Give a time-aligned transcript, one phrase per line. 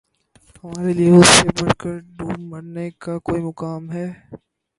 [0.59, 4.07] ہمارے لیے اس سے بڑھ کر دوب مرنے کا کوئی مقام ہے